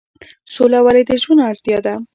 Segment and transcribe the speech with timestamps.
[0.53, 1.93] سوله ولې د ژوند اړتیا ده؟